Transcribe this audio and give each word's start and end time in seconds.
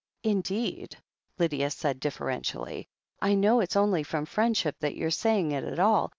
"Indeed," 0.23 0.97
Lydia 1.37 1.69
said 1.69 1.99
deferentially, 1.99 2.87
"I 3.21 3.35
know 3.35 3.59
it*s 3.59 3.75
only 3.75 4.01
from 4.01 4.25
friendship 4.25 4.75
that 4.79 4.95
you're 4.95 5.11
saying 5.11 5.51
it 5.51 5.63
at 5.63 5.77
all. 5.77 6.09